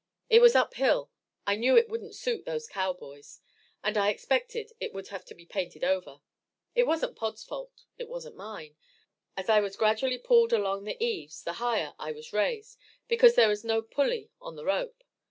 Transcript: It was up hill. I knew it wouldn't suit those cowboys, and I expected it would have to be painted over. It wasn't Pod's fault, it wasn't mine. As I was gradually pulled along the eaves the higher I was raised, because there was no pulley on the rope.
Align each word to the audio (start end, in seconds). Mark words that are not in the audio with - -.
It 0.31 0.41
was 0.41 0.55
up 0.55 0.73
hill. 0.73 1.11
I 1.45 1.55
knew 1.55 1.77
it 1.77 1.87
wouldn't 1.87 2.15
suit 2.15 2.43
those 2.43 2.65
cowboys, 2.65 3.39
and 3.83 3.95
I 3.99 4.09
expected 4.09 4.71
it 4.79 4.93
would 4.93 5.09
have 5.09 5.23
to 5.25 5.35
be 5.35 5.45
painted 5.45 5.83
over. 5.83 6.21
It 6.73 6.87
wasn't 6.87 7.15
Pod's 7.15 7.43
fault, 7.43 7.85
it 7.99 8.09
wasn't 8.09 8.35
mine. 8.35 8.77
As 9.37 9.47
I 9.47 9.59
was 9.59 9.75
gradually 9.75 10.17
pulled 10.17 10.53
along 10.53 10.85
the 10.85 10.97
eaves 10.99 11.43
the 11.43 11.53
higher 11.61 11.93
I 11.99 12.13
was 12.13 12.33
raised, 12.33 12.79
because 13.07 13.35
there 13.35 13.47
was 13.49 13.63
no 13.63 13.83
pulley 13.83 14.31
on 14.41 14.55
the 14.55 14.65
rope. 14.65 15.03